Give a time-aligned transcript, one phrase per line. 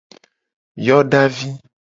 [0.85, 1.49] Yodavi.